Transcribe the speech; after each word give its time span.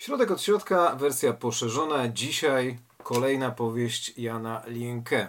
Środek 0.00 0.30
od 0.30 0.42
środka, 0.42 0.96
wersja 0.96 1.32
poszerzona. 1.32 2.08
Dzisiaj 2.08 2.78
kolejna 3.02 3.50
powieść 3.50 4.18
Jana 4.18 4.62
Lienke. 4.66 5.28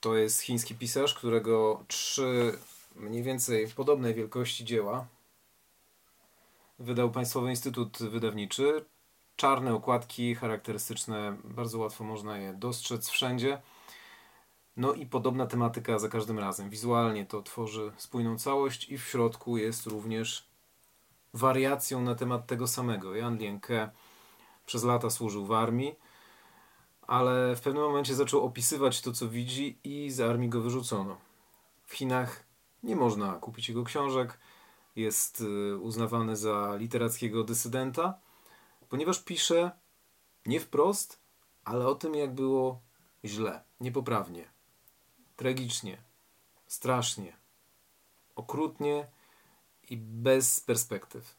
To 0.00 0.16
jest 0.16 0.40
chiński 0.40 0.74
pisarz, 0.74 1.14
którego 1.14 1.84
trzy 1.88 2.58
mniej 2.96 3.22
więcej 3.22 3.68
podobnej 3.68 4.14
wielkości 4.14 4.64
dzieła 4.64 5.06
wydał 6.78 7.10
Państwowy 7.10 7.50
Instytut 7.50 7.98
Wydawniczy. 7.98 8.84
Czarne 9.36 9.74
okładki 9.74 10.34
charakterystyczne, 10.34 11.36
bardzo 11.44 11.78
łatwo 11.78 12.04
można 12.04 12.38
je 12.38 12.52
dostrzec 12.52 13.08
wszędzie. 13.08 13.62
No 14.76 14.92
i 14.92 15.06
podobna 15.06 15.46
tematyka 15.46 15.98
za 15.98 16.08
każdym 16.08 16.38
razem. 16.38 16.70
Wizualnie 16.70 17.26
to 17.26 17.42
tworzy 17.42 17.92
spójną 17.96 18.38
całość 18.38 18.88
i 18.88 18.98
w 18.98 19.08
środku 19.08 19.56
jest 19.56 19.86
również 19.86 20.48
wariacją 21.38 22.00
na 22.00 22.14
temat 22.14 22.46
tego 22.46 22.66
samego. 22.66 23.14
Jan 23.14 23.38
Lienke 23.38 23.90
przez 24.66 24.84
lata 24.84 25.10
służył 25.10 25.46
w 25.46 25.52
armii, 25.52 25.94
ale 27.02 27.56
w 27.56 27.60
pewnym 27.60 27.82
momencie 27.82 28.14
zaczął 28.14 28.44
opisywać 28.44 29.00
to, 29.00 29.12
co 29.12 29.28
widzi 29.28 29.78
i 29.84 30.10
z 30.10 30.20
armii 30.20 30.48
go 30.48 30.60
wyrzucono. 30.60 31.16
W 31.86 31.94
Chinach 31.94 32.44
nie 32.82 32.96
można 32.96 33.32
kupić 33.32 33.68
jego 33.68 33.84
książek, 33.84 34.38
jest 34.96 35.40
y, 35.40 35.76
uznawany 35.76 36.36
za 36.36 36.76
literackiego 36.76 37.44
dysydenta, 37.44 38.18
ponieważ 38.88 39.24
pisze 39.24 39.70
nie 40.46 40.60
wprost, 40.60 41.20
ale 41.64 41.86
o 41.86 41.94
tym, 41.94 42.14
jak 42.14 42.34
było 42.34 42.80
źle, 43.24 43.62
niepoprawnie, 43.80 44.44
tragicznie, 45.36 46.02
strasznie, 46.66 47.36
okrutnie 48.36 49.06
i 49.90 49.96
bez 49.96 50.60
perspektyw. 50.60 51.37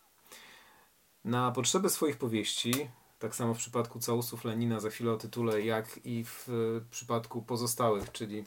Na 1.29 1.51
potrzeby 1.51 1.89
swoich 1.89 2.17
powieści, 2.17 2.89
tak 3.19 3.35
samo 3.35 3.53
w 3.53 3.57
przypadku 3.57 3.99
całusów 3.99 4.45
Lenina, 4.45 4.79
za 4.79 4.89
chwilę 4.89 5.11
o 5.11 5.17
tytule, 5.17 5.61
jak 5.61 5.99
i 6.05 6.23
w 6.25 6.47
przypadku 6.91 7.41
pozostałych, 7.41 8.11
czyli 8.11 8.45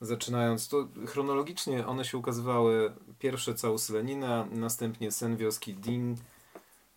zaczynając, 0.00 0.68
to 0.68 0.88
chronologicznie 1.06 1.86
one 1.86 2.04
się 2.04 2.18
ukazywały 2.18 2.92
pierwsze 3.18 3.54
całusy 3.54 3.92
Lenina, 3.92 4.46
następnie 4.50 5.12
Sen 5.12 5.36
wioski 5.36 5.74
Ding, 5.74 6.18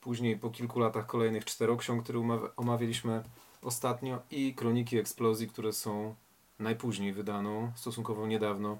później 0.02 0.38
po 0.38 0.50
kilku 0.50 0.80
latach 0.80 1.06
kolejnych 1.06 1.46
czteroksiąg, 1.46 2.04
które 2.04 2.40
omawialiśmy 2.58 3.24
ostatnio 3.62 4.22
i 4.32 4.54
Kroniki 4.54 4.98
Eksplozji, 4.98 5.48
które 5.48 5.74
są 5.74 6.16
najpóźniej 6.60 7.14
wydaną, 7.14 7.72
stosunkowo 7.76 8.28
niedawno, 8.28 8.78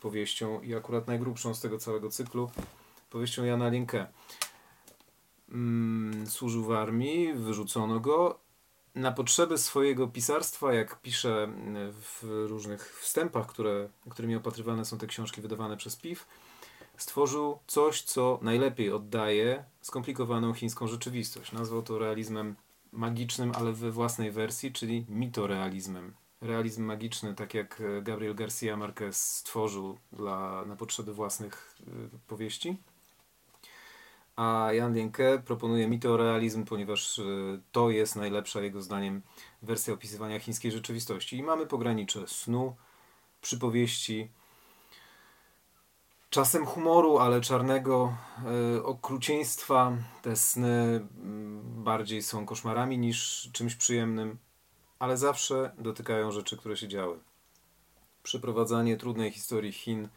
powieścią 0.00 0.60
i 0.60 0.74
akurat 0.74 1.06
najgrubszą 1.06 1.54
z 1.54 1.60
tego 1.60 1.78
całego 1.78 2.10
cyklu, 2.10 2.50
powieścią 3.10 3.44
Jana 3.44 3.68
Linke. 3.68 4.06
Mm, 5.52 6.26
służył 6.26 6.64
w 6.64 6.72
armii, 6.72 7.32
wyrzucono 7.34 8.00
go. 8.00 8.38
Na 8.94 9.12
potrzeby 9.12 9.58
swojego 9.58 10.08
pisarstwa, 10.08 10.74
jak 10.74 11.00
pisze 11.00 11.48
w 11.92 12.46
różnych 12.48 13.00
wstępach, 13.00 13.46
które, 13.46 13.88
którymi 14.10 14.36
opatrywane 14.36 14.84
są 14.84 14.98
te 14.98 15.06
książki 15.06 15.40
wydawane 15.40 15.76
przez 15.76 15.96
PIW, 15.96 16.26
stworzył 16.96 17.58
coś, 17.66 18.02
co 18.02 18.38
najlepiej 18.42 18.92
oddaje 18.92 19.64
skomplikowaną 19.80 20.54
chińską 20.54 20.86
rzeczywistość. 20.86 21.52
Nazwał 21.52 21.82
to 21.82 21.98
realizmem 21.98 22.56
magicznym, 22.92 23.52
ale 23.54 23.72
we 23.72 23.90
własnej 23.90 24.30
wersji, 24.30 24.72
czyli 24.72 25.06
mitorealizmem 25.08 26.14
realizm 26.42 26.84
magiczny, 26.84 27.34
tak 27.34 27.54
jak 27.54 27.80
e, 27.80 28.02
Gabriel 28.02 28.34
Garcia 28.34 28.76
Marquez 28.76 29.36
stworzył 29.36 29.98
dla, 30.12 30.64
na 30.66 30.76
potrzeby 30.76 31.14
własnych 31.14 31.76
y, 31.80 32.18
powieści. 32.26 32.76
A 34.36 34.68
Jan 34.72 34.94
Lienke 34.94 35.42
proponuje 35.44 35.88
mitorealizm, 35.88 36.64
ponieważ 36.64 37.18
y, 37.18 37.60
to 37.72 37.90
jest 37.90 38.16
najlepsza 38.16 38.60
jego 38.60 38.82
zdaniem 38.82 39.22
wersja 39.62 39.94
opisywania 39.94 40.38
chińskiej 40.38 40.72
rzeczywistości. 40.72 41.36
I 41.36 41.42
mamy 41.42 41.66
pogranicze 41.66 42.28
snu, 42.28 42.76
przypowieści, 43.40 44.30
czasem 46.30 46.66
humoru, 46.66 47.18
ale 47.18 47.40
czarnego, 47.40 48.16
y, 48.76 48.84
okrucieństwa. 48.84 49.92
Te 50.22 50.36
sny 50.36 51.06
mm, 51.22 51.84
bardziej 51.84 52.22
są 52.22 52.46
koszmarami 52.46 52.98
niż 52.98 53.50
czymś 53.52 53.74
przyjemnym 53.74 54.38
ale 55.02 55.16
zawsze 55.16 55.72
dotykają 55.78 56.32
rzeczy, 56.32 56.56
które 56.56 56.76
się 56.76 56.88
działy. 56.88 57.18
Przeprowadzanie 58.22 58.96
trudnej 58.96 59.30
historii 59.30 59.72
Chin 59.72 60.08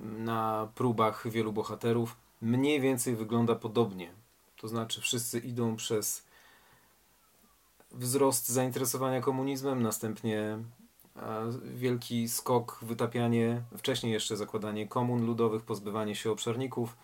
na 0.00 0.68
próbach 0.74 1.28
wielu 1.28 1.52
bohaterów 1.52 2.16
mniej 2.42 2.80
więcej 2.80 3.16
wygląda 3.16 3.54
podobnie. 3.54 4.12
To 4.56 4.68
znaczy, 4.68 5.00
wszyscy 5.00 5.38
idą 5.38 5.76
przez 5.76 6.26
wzrost 7.92 8.48
zainteresowania 8.48 9.20
komunizmem, 9.20 9.82
następnie 9.82 10.58
wielki 11.74 12.28
skok, 12.28 12.78
wytapianie, 12.82 13.62
wcześniej 13.76 14.12
jeszcze 14.12 14.36
zakładanie 14.36 14.88
komun 14.88 15.26
ludowych, 15.26 15.62
pozbywanie 15.62 16.14
się 16.14 16.30
obszarników, 16.30 16.96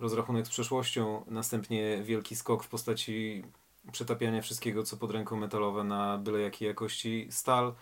rozrachunek 0.00 0.46
z 0.46 0.50
przeszłością, 0.50 1.24
następnie 1.26 2.02
wielki 2.02 2.36
skok 2.36 2.64
w 2.64 2.68
postaci 2.68 3.44
przetapiania 3.92 4.42
wszystkiego, 4.42 4.82
co 4.82 4.96
pod 4.96 5.10
ręką 5.10 5.36
metalowe 5.36 5.84
na 5.84 6.18
byle 6.18 6.40
jakiej 6.40 6.68
jakości 6.68 7.28
stal. 7.30 7.74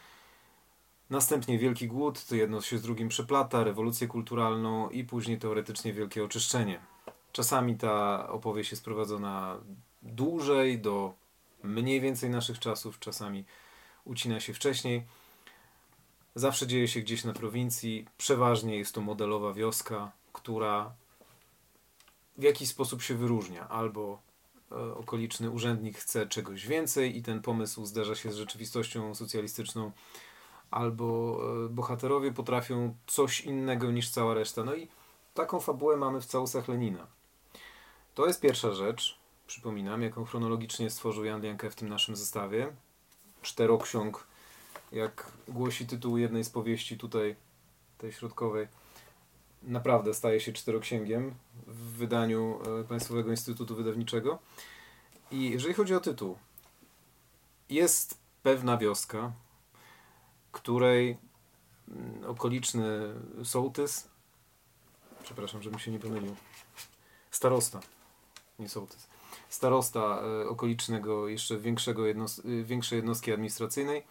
Następnie 1.10 1.58
wielki 1.58 1.88
głód, 1.88 2.24
to 2.24 2.34
jedno 2.34 2.60
się 2.60 2.78
z 2.78 2.82
drugim 2.82 3.08
przeplata, 3.08 3.64
rewolucję 3.64 4.06
kulturalną 4.06 4.88
i 4.90 5.04
później 5.04 5.38
teoretycznie 5.38 5.92
wielkie 5.92 6.24
oczyszczenie. 6.24 6.93
Czasami 7.34 7.76
ta 7.76 8.28
opowieść 8.28 8.70
jest 8.70 8.84
prowadzona 8.84 9.56
dłużej, 10.02 10.78
do 10.78 11.14
mniej 11.62 12.00
więcej 12.00 12.30
naszych 12.30 12.58
czasów, 12.58 12.98
czasami 12.98 13.44
ucina 14.04 14.40
się 14.40 14.54
wcześniej. 14.54 15.06
Zawsze 16.34 16.66
dzieje 16.66 16.88
się 16.88 17.00
gdzieś 17.00 17.24
na 17.24 17.32
prowincji. 17.32 18.06
Przeważnie 18.18 18.76
jest 18.78 18.94
to 18.94 19.00
modelowa 19.00 19.52
wioska, 19.52 20.12
która 20.32 20.92
w 22.38 22.42
jakiś 22.42 22.68
sposób 22.68 23.02
się 23.02 23.14
wyróżnia 23.14 23.68
albo 23.68 24.18
E, 24.74 24.94
okoliczny 24.94 25.50
urzędnik 25.50 25.98
chce 25.98 26.26
czegoś 26.26 26.66
więcej 26.66 27.16
i 27.18 27.22
ten 27.22 27.42
pomysł 27.42 27.86
zderza 27.86 28.14
się 28.14 28.32
z 28.32 28.36
rzeczywistością 28.36 29.14
socjalistyczną, 29.14 29.92
albo 30.70 31.38
e, 31.64 31.68
bohaterowie 31.68 32.32
potrafią 32.32 32.94
coś 33.06 33.40
innego 33.40 33.90
niż 33.90 34.10
cała 34.10 34.34
reszta. 34.34 34.64
No 34.64 34.74
i 34.74 34.88
taką 35.34 35.60
fabułę 35.60 35.96
mamy 35.96 36.20
w 36.20 36.26
całusach 36.26 36.68
Lenina. 36.68 37.06
To 38.14 38.26
jest 38.26 38.40
pierwsza 38.40 38.72
rzecz, 38.72 39.18
przypominam, 39.46 40.02
jaką 40.02 40.24
chronologicznie 40.24 40.90
stworzył 40.90 41.24
Jan 41.24 41.42
Lianke 41.42 41.70
w 41.70 41.74
tym 41.74 41.88
naszym 41.88 42.16
zestawie. 42.16 42.72
Czteroksiąg, 43.42 44.26
jak 44.92 45.32
głosi 45.48 45.86
tytuł 45.86 46.18
jednej 46.18 46.44
z 46.44 46.50
powieści 46.50 46.98
tutaj, 46.98 47.36
tej 47.98 48.12
środkowej 48.12 48.68
naprawdę 49.66 50.14
staje 50.14 50.40
się 50.40 50.52
czteroksięgiem 50.52 51.34
w 51.66 51.96
wydaniu 51.96 52.60
e, 52.80 52.84
Państwowego 52.84 53.30
Instytutu 53.30 53.76
Wydawniczego. 53.76 54.38
I 55.30 55.50
jeżeli 55.50 55.74
chodzi 55.74 55.94
o 55.94 56.00
tytuł, 56.00 56.38
jest 57.70 58.18
pewna 58.42 58.76
wioska, 58.76 59.32
której 60.52 61.18
mm, 61.88 62.24
okoliczny 62.24 63.14
sołtys, 63.44 64.08
przepraszam, 65.22 65.62
żebym 65.62 65.78
się 65.78 65.90
nie 65.90 65.98
pomylił, 65.98 66.36
starosta, 67.30 67.80
nie 68.58 68.68
sołtys, 68.68 69.08
starosta 69.48 70.22
e, 70.22 70.48
okolicznego, 70.48 71.28
jeszcze 71.28 71.58
większego 71.58 72.06
jednos 72.06 72.38
e, 72.38 72.42
większej 72.64 72.96
jednostki 72.96 73.32
administracyjnej, 73.32 74.02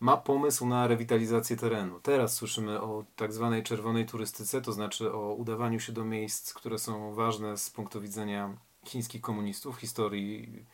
ma 0.00 0.16
pomysł 0.16 0.66
na 0.66 0.86
rewitalizację 0.86 1.56
terenu. 1.56 2.00
Teraz 2.00 2.34
słyszymy 2.34 2.80
o 2.80 3.04
tak 3.16 3.32
zwanej 3.32 3.62
czerwonej 3.62 4.06
turystyce, 4.06 4.62
to 4.62 4.72
znaczy 4.72 5.12
o 5.12 5.34
udawaniu 5.34 5.80
się 5.80 5.92
do 5.92 6.04
miejsc, 6.04 6.54
które 6.54 6.78
są 6.78 7.14
ważne 7.14 7.56
z 7.56 7.70
punktu 7.70 8.00
widzenia 8.00 8.56
chińskich 8.84 9.20
komunistów, 9.20 9.76
historii 9.76 10.64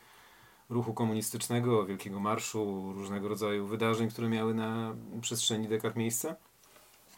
ruchu 0.69 0.93
komunistycznego, 0.93 1.85
Wielkiego 1.85 2.19
Marszu, 2.19 2.93
różnego 2.93 3.27
rodzaju 3.27 3.67
wydarzeń, 3.67 4.09
które 4.09 4.29
miały 4.29 4.53
na 4.53 4.95
przestrzeni 5.21 5.67
dekad 5.67 5.95
miejsce. 5.95 6.35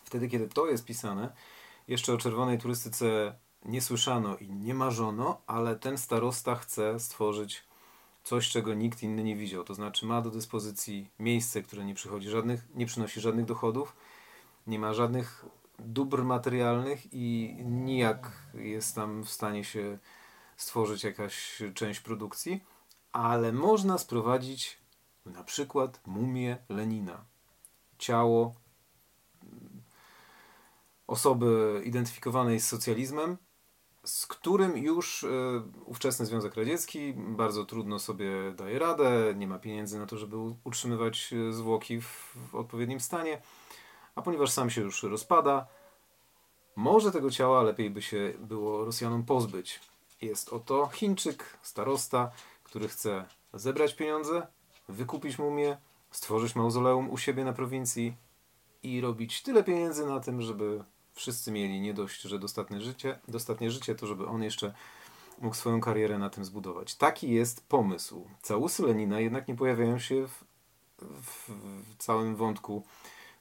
Wtedy, 0.04 0.30
kiedy 0.30 0.48
to 0.48 0.68
jest 0.68 0.86
pisane, 0.86 1.34
jeszcze 1.88 2.14
o 2.14 2.18
czerwonej 2.18 2.58
turystyce 2.58 3.36
nie 3.66 3.82
słyszano 3.82 4.38
i 4.38 4.50
nie 4.50 4.74
marzono, 4.74 5.42
ale 5.48 5.76
ten 5.76 5.98
starosta 5.98 6.56
chce 6.56 7.00
stworzyć 7.00 7.64
coś, 8.24 8.50
czego 8.50 8.74
nikt 8.74 9.04
inny 9.04 9.24
nie 9.24 9.36
widział. 9.36 9.64
To 9.64 9.74
znaczy 9.74 10.06
ma 10.06 10.22
do 10.22 10.32
dyspozycji 10.32 11.10
miejsce, 11.20 11.62
które 11.62 11.86
nie, 11.86 11.96
przychodzi 11.96 12.30
żadnych, 12.30 12.76
nie 12.76 12.86
przynosi 12.86 13.22
żadnych 13.22 13.46
dochodów, 13.46 13.96
nie 14.68 14.80
ma 14.80 14.94
żadnych 14.94 15.46
dóbr 15.80 16.24
materialnych 16.24 17.14
i 17.14 17.58
nijak 17.66 18.32
jest 18.54 18.96
tam 18.96 19.24
w 19.24 19.30
stanie 19.30 19.64
się 19.64 19.98
stworzyć 20.58 21.04
jakaś 21.04 21.62
część 21.74 22.00
produkcji, 22.00 22.64
ale 23.12 23.54
można 23.54 23.98
sprowadzić 23.98 24.78
na 25.26 25.44
przykład 25.44 26.02
mumię 26.06 26.58
Lenina. 26.70 27.26
Ciało 27.98 28.56
osoby 31.08 31.82
identyfikowanej 31.86 32.60
z 32.60 32.68
socjalizmem 32.68 33.38
z 34.10 34.28
którym 34.28 34.78
już 34.78 35.24
y, 35.24 35.28
ówczesny 35.86 36.26
Związek 36.26 36.56
Radziecki 36.56 37.14
bardzo 37.14 37.66
trudno 37.66 38.00
sobie 38.00 38.32
daje 38.56 38.80
radę, 38.80 39.34
nie 39.36 39.48
ma 39.48 39.60
pieniędzy 39.60 40.00
na 40.00 40.06
to, 40.06 40.18
żeby 40.18 40.38
utrzymywać 40.64 41.34
e, 41.34 41.54
zwłoki 41.54 42.02
w 42.02 42.56
odpowiednim 42.56 43.00
stanie, 43.00 43.42
a 44.16 44.22
ponieważ 44.22 44.52
sam 44.52 44.70
się 44.70 44.82
już 44.82 45.04
rozpada, 45.04 45.68
może 46.76 47.12
tego 47.12 47.32
ciała 47.32 47.64
lepiej 47.64 47.90
by 47.90 48.02
się 48.02 48.34
było 48.40 48.86
Rosjanom 48.86 49.24
pozbyć. 49.24 49.80
Jest 50.22 50.54
oto 50.54 50.88
Chińczyk, 50.88 51.58
starosta, 51.62 52.32
który 52.64 52.88
chce 52.88 53.26
zebrać 53.54 53.96
pieniądze, 53.96 54.48
wykupić 54.90 55.40
mumię, 55.40 55.78
stworzyć 56.12 56.56
mauzoleum 56.56 57.10
u 57.10 57.18
siebie 57.18 57.46
na 57.46 57.54
prowincji 57.54 58.16
i 58.84 59.02
robić 59.02 59.42
tyle 59.42 59.64
pieniędzy 59.64 60.06
na 60.06 60.20
tym, 60.20 60.42
żeby 60.42 60.84
wszyscy 61.20 61.52
mieli 61.52 61.82
nie 61.82 61.94
dość, 61.94 62.22
że 62.22 62.40
dostatnie 62.40 62.82
życie, 62.82 63.20
dostatnie 63.28 63.72
życie, 63.72 63.96
to 63.96 64.08
żeby 64.08 64.28
on 64.28 64.44
jeszcze 64.44 64.74
mógł 65.40 65.56
swoją 65.56 65.82
karierę 65.82 66.18
na 66.18 66.30
tym 66.30 66.46
zbudować. 66.46 66.96
Taki 66.96 67.32
jest 67.32 67.68
pomysł. 67.68 68.28
Całusy 68.42 68.84
Lenina 68.84 69.20
jednak 69.20 69.48
nie 69.48 69.56
pojawiają 69.56 70.00
się 70.00 70.28
w, 70.28 70.44
w, 71.02 71.50
w 71.50 71.98
całym 71.98 72.36
wątku 72.36 72.84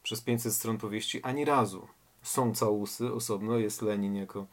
przez 0.02 0.20
500 0.20 0.54
stron 0.54 0.78
powieści 0.78 1.22
ani 1.22 1.44
razu. 1.44 1.88
Są 2.22 2.54
całusy, 2.54 3.12
osobno 3.12 3.56
jest 3.58 3.82
Lenin 3.82 4.14
jako 4.16 4.46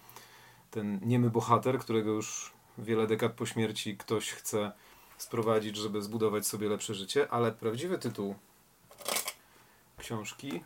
ten 0.71 0.99
niemy 1.03 1.29
bohater, 1.29 1.79
którego 1.79 2.11
już 2.11 2.53
wiele 2.77 3.07
dekad 3.07 3.33
po 3.33 3.45
śmierci 3.45 3.97
ktoś 3.97 4.31
chce 4.31 4.71
sprowadzić, 5.17 5.75
żeby 5.75 6.01
zbudować 6.01 6.47
sobie 6.47 6.69
lepsze 6.69 6.95
życie, 6.95 7.31
ale 7.31 7.51
prawdziwy 7.51 7.97
tytuł 7.97 8.35
książki 9.97 10.63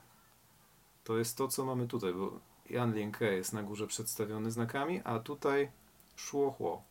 to 1.04 1.18
jest 1.18 1.38
to, 1.38 1.48
co 1.48 1.66
mamy 1.66 1.88
tutaj, 1.88 2.14
bo 2.14 2.49
Jan 2.70 2.94
Lienke 2.94 3.34
jest 3.34 3.54
na 3.54 3.64
górze 3.64 3.88
przedstawiony 3.88 4.52
znakami, 4.52 5.02
a 5.04 5.20
tutaj 5.20 5.72
Shuohuo. 6.16 6.84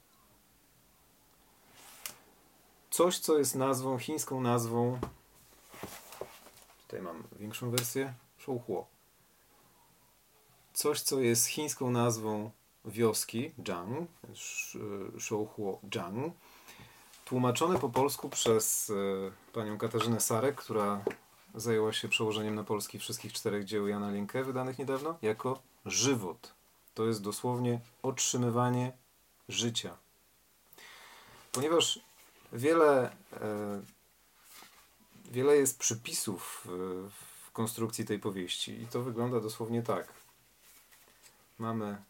Coś, 2.91 3.19
co 3.19 3.39
jest 3.39 3.55
nazwą, 3.55 3.99
chińską 3.99 4.41
nazwą. 4.41 4.99
Tutaj 6.83 7.03
mam 7.03 7.23
większą 7.33 7.71
wersję. 7.71 8.15
Shuohuo. 8.39 8.87
Coś, 10.73 11.01
co 11.01 11.21
jest 11.21 11.47
chińską 11.47 11.91
nazwą 11.91 12.51
wioski, 12.85 13.53
Zhang, 13.67 14.11
Shuohuo 15.19 15.81
Zhang, 15.95 16.35
tłumaczone 17.25 17.79
po 17.79 17.89
polsku 17.89 18.29
przez 18.29 18.91
e, 18.91 19.53
panią 19.53 19.79
Katarzynę 19.79 20.21
Sarek, 20.21 20.57
która 20.57 21.05
zajęła 21.55 21.93
się 21.93 22.09
przełożeniem 22.09 22.55
na 22.55 22.65
polski 22.65 22.99
wszystkich 22.99 23.33
czterech 23.33 23.65
dzieł 23.65 23.89
Jana 23.89 24.11
Linkę, 24.11 24.45
wydanych 24.45 24.79
niedawno, 24.79 25.19
jako 25.23 25.63
żywot. 25.87 26.55
To 26.95 27.07
jest 27.07 27.23
dosłownie 27.23 27.81
otrzymywanie 28.03 28.93
życia. 29.49 29.97
Ponieważ 31.53 32.01
wiele, 32.53 33.11
e, 33.33 33.83
wiele 35.31 35.57
jest 35.57 35.79
przypisów 35.79 36.63
w, 36.65 37.11
w 37.45 37.51
konstrukcji 37.53 38.05
tej 38.05 38.19
powieści 38.19 38.83
i 38.83 38.87
to 38.87 39.03
wygląda 39.03 39.41
dosłownie 39.41 39.83
tak. 39.83 40.13
Mamy 41.59 42.03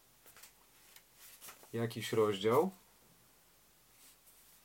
jakiś 1.73 2.13
rozdział 2.13 2.71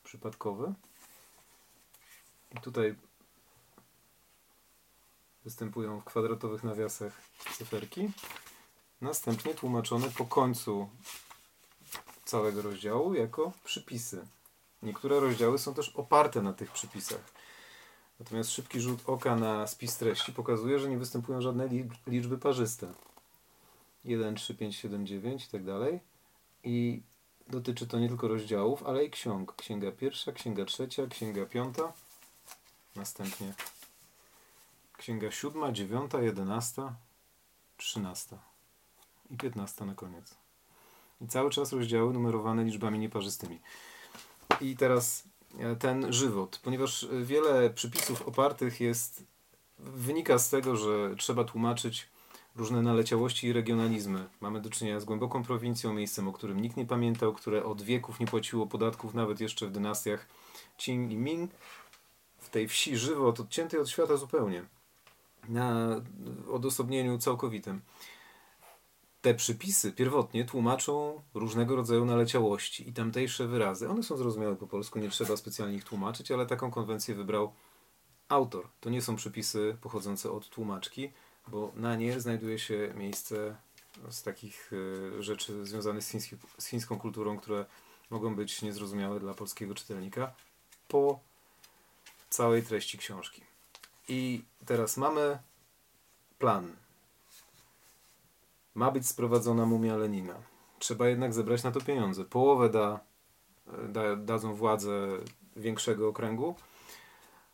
przypadkowy. 0.03 0.73
I 2.57 2.61
tutaj 2.61 2.95
występują 5.45 5.99
w 5.99 6.03
kwadratowych 6.03 6.63
nawiasach 6.63 7.21
cyferki. 7.57 8.11
Następnie 9.01 9.53
tłumaczone 9.53 10.09
po 10.17 10.25
końcu 10.25 10.89
całego 12.25 12.61
rozdziału 12.61 13.13
jako 13.13 13.51
przypisy. 13.63 14.27
Niektóre 14.83 15.19
rozdziały 15.19 15.59
są 15.59 15.73
też 15.73 15.89
oparte 15.89 16.41
na 16.41 16.53
tych 16.53 16.71
przypisach. 16.71 17.21
Natomiast 18.19 18.51
szybki 18.51 18.79
rzut 18.81 18.99
oka 19.05 19.35
na 19.35 19.67
spis 19.67 19.97
treści 19.97 20.33
pokazuje, 20.33 20.79
że 20.79 20.89
nie 20.89 20.97
występują 20.97 21.41
żadne 21.41 21.69
liczby 22.07 22.37
parzyste. 22.37 22.93
1, 24.05 24.35
3, 24.35 24.55
5, 24.55 24.75
7, 24.75 25.07
9 25.07 25.45
i 25.45 25.47
tak 25.47 25.63
dalej. 25.63 25.99
I 26.63 27.01
dotyczy 27.47 27.87
to 27.87 27.99
nie 27.99 28.07
tylko 28.07 28.27
rozdziałów, 28.27 28.83
ale 28.83 29.05
i 29.05 29.09
ksiąg. 29.09 29.55
Księga 29.55 29.91
pierwsza, 29.91 30.31
księga 30.31 30.65
trzecia, 30.65 31.07
księga 31.07 31.45
piąta. 31.45 31.93
Następnie 32.95 33.53
księga 35.03 35.31
siódma, 35.31 35.71
dziewiąta, 35.71 36.21
jedenasta, 36.21 36.95
trzynasta 37.77 38.37
i 39.31 39.37
piętnasta 39.37 39.85
na 39.85 39.95
koniec. 39.95 40.35
I 41.21 41.27
cały 41.27 41.49
czas 41.49 41.73
rozdziały 41.73 42.13
numerowane 42.13 42.63
liczbami 42.63 42.99
nieparzystymi. 42.99 43.59
I 44.61 44.77
teraz 44.77 45.23
e, 45.59 45.75
ten 45.75 46.13
żywot, 46.13 46.59
ponieważ 46.63 47.07
wiele 47.23 47.69
przypisów 47.69 48.21
opartych 48.21 48.81
jest, 48.81 49.23
wynika 49.79 50.39
z 50.39 50.49
tego, 50.49 50.75
że 50.75 51.15
trzeba 51.15 51.43
tłumaczyć 51.43 52.07
różne 52.55 52.81
naleciałości 52.81 53.47
i 53.47 53.53
regionalizmy. 53.53 54.29
Mamy 54.41 54.61
do 54.61 54.69
czynienia 54.69 54.99
z 54.99 55.05
głęboką 55.05 55.43
prowincją, 55.43 55.93
miejscem, 55.93 56.27
o 56.27 56.33
którym 56.33 56.59
nikt 56.59 56.77
nie 56.77 56.85
pamiętał, 56.85 57.33
które 57.33 57.65
od 57.65 57.81
wieków 57.81 58.19
nie 58.19 58.27
płaciło 58.27 58.67
podatków, 58.67 59.13
nawet 59.13 59.39
jeszcze 59.39 59.67
w 59.67 59.71
dynastiach 59.71 60.27
Qing 60.77 61.11
i 61.11 61.17
Ming. 61.17 61.51
W 62.39 62.49
tej 62.49 62.67
wsi 62.67 62.97
żywot 62.97 63.39
odciętej 63.39 63.79
od 63.79 63.89
świata 63.89 64.17
zupełnie. 64.17 64.65
Na 65.49 66.01
odosobnieniu 66.51 67.17
całkowitym. 67.17 67.81
Te 69.21 69.33
przypisy 69.33 69.91
pierwotnie 69.91 70.45
tłumaczą 70.45 71.21
różnego 71.33 71.75
rodzaju 71.75 72.05
naleciałości 72.05 72.89
i 72.89 72.93
tamtejsze 72.93 73.47
wyrazy. 73.47 73.89
One 73.89 74.03
są 74.03 74.17
zrozumiałe 74.17 74.55
po 74.55 74.67
polsku, 74.67 74.99
nie 74.99 75.09
trzeba 75.09 75.37
specjalnie 75.37 75.75
ich 75.75 75.83
tłumaczyć, 75.83 76.31
ale 76.31 76.45
taką 76.45 76.71
konwencję 76.71 77.15
wybrał 77.15 77.53
autor. 78.29 78.67
To 78.79 78.89
nie 78.89 79.01
są 79.01 79.15
przypisy 79.15 79.77
pochodzące 79.81 80.31
od 80.31 80.49
tłumaczki, 80.49 81.11
bo 81.47 81.71
na 81.75 81.95
nie 81.95 82.19
znajduje 82.19 82.59
się 82.59 82.93
miejsce 82.95 83.55
z 84.09 84.23
takich 84.23 84.71
e, 85.17 85.23
rzeczy 85.23 85.65
związanych 85.65 86.03
z, 86.03 86.09
chiński, 86.09 86.35
z 86.57 86.67
chińską 86.67 86.99
kulturą, 86.99 87.37
które 87.37 87.65
mogą 88.09 88.35
być 88.35 88.61
niezrozumiałe 88.61 89.19
dla 89.19 89.33
polskiego 89.33 89.75
czytelnika 89.75 90.33
po 90.87 91.19
całej 92.29 92.63
treści 92.63 92.97
książki. 92.97 93.52
I 94.07 94.43
teraz 94.65 94.97
mamy 94.97 95.39
plan. 96.39 96.75
Ma 98.75 98.91
być 98.91 99.07
sprowadzona 99.07 99.65
mumia 99.65 99.97
Lenina. 99.97 100.35
Trzeba 100.79 101.07
jednak 101.07 101.33
zebrać 101.33 101.63
na 101.63 101.71
to 101.71 101.81
pieniądze. 101.81 102.25
Połowę 102.25 102.69
da, 102.69 102.99
da, 103.89 104.15
dadzą 104.15 104.55
władze 104.55 104.91
większego 105.55 106.07
okręgu, 106.07 106.55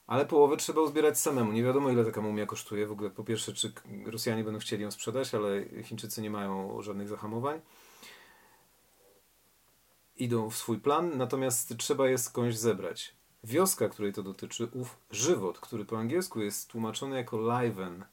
ale 0.07 0.25
połowę 0.25 0.57
trzeba 0.57 0.81
uzbierać 0.81 1.19
samemu. 1.19 1.51
Nie 1.51 1.63
wiadomo, 1.63 1.89
ile 1.89 2.05
taka 2.05 2.21
mumia 2.21 2.45
kosztuje. 2.45 2.87
W 2.87 2.91
ogóle, 2.91 3.09
po 3.09 3.23
pierwsze, 3.23 3.53
czy 3.53 3.73
Rosjanie 4.05 4.43
będą 4.43 4.59
chcieli 4.59 4.83
ją 4.83 4.91
sprzedać, 4.91 5.35
ale 5.35 5.65
Chińczycy 5.83 6.21
nie 6.21 6.29
mają 6.29 6.81
żadnych 6.81 7.07
zahamowań. 7.07 7.61
Idą 10.17 10.49
w 10.49 10.55
swój 10.55 10.79
plan, 10.79 11.17
natomiast 11.17 11.77
trzeba 11.77 12.07
je 12.07 12.17
skądś 12.17 12.55
zebrać. 12.55 13.18
Wioska, 13.43 13.89
której 13.89 14.13
to 14.13 14.23
dotyczy, 14.23 14.69
ów 14.73 14.97
żywot, 15.11 15.59
który 15.59 15.85
po 15.85 15.97
angielsku 15.97 16.41
jest 16.41 16.67
tłumaczony 16.67 17.15
jako 17.15 17.61
liven, 17.61 18.05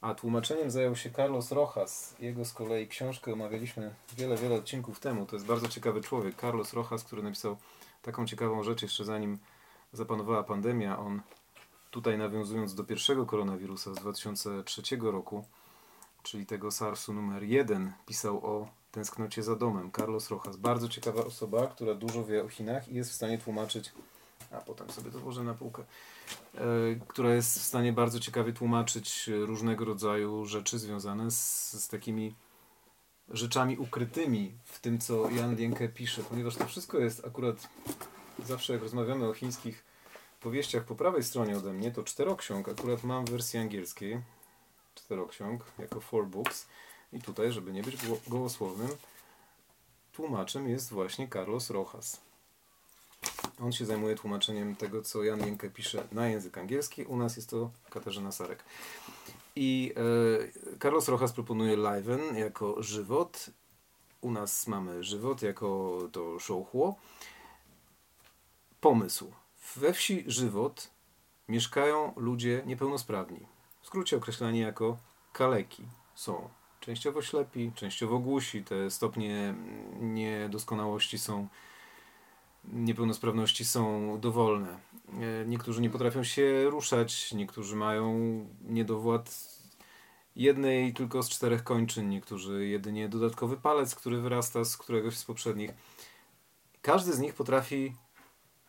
a 0.00 0.14
tłumaczeniem 0.14 0.70
zajął 0.70 0.96
się 0.96 1.10
Carlos 1.10 1.52
Rojas. 1.52 2.16
Jego 2.20 2.44
z 2.44 2.52
kolei 2.52 2.88
książkę 2.88 3.32
omawialiśmy 3.32 3.94
wiele, 4.16 4.36
wiele 4.36 4.54
odcinków 4.54 5.00
temu. 5.00 5.26
To 5.26 5.36
jest 5.36 5.46
bardzo 5.46 5.68
ciekawy 5.68 6.00
człowiek. 6.00 6.40
Carlos 6.40 6.72
Rojas, 6.72 7.04
który 7.04 7.22
napisał 7.22 7.56
taką 8.02 8.26
ciekawą 8.26 8.62
rzecz 8.62 8.82
jeszcze 8.82 9.04
zanim 9.04 9.38
zapanowała 9.92 10.42
pandemia. 10.42 10.98
On 10.98 11.20
tutaj 11.90 12.18
nawiązując 12.18 12.74
do 12.74 12.84
pierwszego 12.84 13.26
koronawirusa 13.26 13.94
z 13.94 13.96
2003 13.96 14.82
roku, 15.00 15.44
czyli 16.22 16.46
tego 16.46 16.70
SARS-u 16.70 17.12
numer 17.12 17.42
1, 17.42 17.92
pisał 18.06 18.46
o 18.46 18.68
tęsknocie 18.92 19.42
za 19.42 19.56
domem. 19.56 19.90
Carlos 19.96 20.30
Rojas, 20.30 20.56
bardzo 20.56 20.88
ciekawa 20.88 21.24
osoba, 21.24 21.66
która 21.66 21.94
dużo 21.94 22.24
wie 22.24 22.44
o 22.44 22.48
Chinach 22.48 22.88
i 22.88 22.94
jest 22.94 23.10
w 23.10 23.14
stanie 23.14 23.38
tłumaczyć, 23.38 23.92
a 24.50 24.60
potem 24.60 24.90
sobie 24.90 25.10
to 25.10 25.18
włożę 25.18 25.44
na 25.44 25.54
półkę, 25.54 25.82
e, 26.54 26.60
która 27.08 27.34
jest 27.34 27.58
w 27.58 27.62
stanie 27.62 27.92
bardzo 27.92 28.20
ciekawie 28.20 28.52
tłumaczyć 28.52 29.30
różnego 29.46 29.84
rodzaju 29.84 30.46
rzeczy 30.46 30.78
związane 30.78 31.30
z, 31.30 31.72
z 31.84 31.88
takimi 31.88 32.34
rzeczami 33.30 33.78
ukrytymi 33.78 34.52
w 34.64 34.80
tym, 34.80 34.98
co 34.98 35.30
Jan 35.30 35.56
Lienke 35.56 35.88
pisze, 35.88 36.22
ponieważ 36.22 36.56
to 36.56 36.66
wszystko 36.66 36.98
jest 36.98 37.26
akurat 37.26 37.68
zawsze 38.46 38.72
jak 38.72 38.82
rozmawiamy 38.82 39.28
o 39.28 39.34
chińskich 39.34 39.84
powieściach 40.40 40.84
po 40.84 40.94
prawej 40.94 41.22
stronie 41.22 41.56
ode 41.56 41.72
mnie 41.72 41.90
to 41.90 42.02
czteroksiąg. 42.02 42.68
Akurat 42.68 43.04
mam 43.04 43.24
w 43.24 43.30
wersji 43.30 43.58
angielskiej 43.58 44.20
czteroksiąg 44.94 45.64
jako 45.78 46.00
four 46.00 46.26
books. 46.26 46.66
I 47.12 47.22
tutaj, 47.22 47.52
żeby 47.52 47.72
nie 47.72 47.82
być 47.82 47.96
gołosłownym, 48.28 48.88
tłumaczem 50.12 50.68
jest 50.68 50.90
właśnie 50.90 51.28
Carlos 51.28 51.70
Rojas. 51.70 52.27
On 53.62 53.72
się 53.72 53.84
zajmuje 53.84 54.14
tłumaczeniem 54.14 54.76
tego, 54.76 55.02
co 55.02 55.24
Jan 55.24 55.40
Jenke 55.40 55.70
pisze 55.70 56.08
na 56.12 56.28
język 56.28 56.58
angielski. 56.58 57.04
U 57.04 57.16
nas 57.16 57.36
jest 57.36 57.50
to 57.50 57.70
Katarzyna 57.90 58.32
Sarek. 58.32 58.64
I 59.56 59.94
e, 60.74 60.78
Carlos 60.78 61.08
Rojas 61.08 61.32
proponuje 61.32 61.76
Liven 61.76 62.36
jako 62.36 62.82
żywot 62.82 63.50
u 64.20 64.30
nas 64.30 64.66
mamy 64.66 65.04
żywot 65.04 65.42
jako 65.42 65.98
to 66.12 66.38
szołchło. 66.38 66.96
Pomysł. 68.80 69.32
We 69.76 69.92
wsi 69.92 70.24
żywot 70.26 70.90
mieszkają 71.48 72.12
ludzie 72.16 72.62
niepełnosprawni. 72.66 73.40
W 73.80 73.86
skrócie 73.86 74.16
określani 74.16 74.58
jako 74.58 74.98
kaleki. 75.32 75.84
Są 76.14 76.48
częściowo 76.80 77.22
ślepi, 77.22 77.72
częściowo 77.74 78.18
głusi. 78.18 78.64
Te 78.64 78.90
stopnie 78.90 79.54
niedoskonałości 80.00 81.18
są, 81.18 81.48
niepełnosprawności 82.72 83.64
są 83.64 84.16
dowolne. 84.20 84.68
E, 84.68 85.46
niektórzy 85.46 85.80
nie 85.80 85.90
potrafią 85.90 86.24
się 86.24 86.70
ruszać, 86.70 87.32
niektórzy 87.32 87.76
mają 87.76 88.14
niedowład 88.64 89.48
jednej 90.36 90.94
tylko 90.94 91.22
z 91.22 91.28
czterech 91.28 91.64
kończyn, 91.64 92.08
niektórzy 92.08 92.66
jedynie 92.66 93.08
dodatkowy 93.08 93.56
palec, 93.56 93.94
który 93.94 94.20
wyrasta 94.20 94.64
z 94.64 94.76
któregoś 94.76 95.16
z 95.16 95.24
poprzednich. 95.24 95.70
Każdy 96.82 97.12
z 97.12 97.18
nich 97.18 97.34
potrafi 97.34 97.94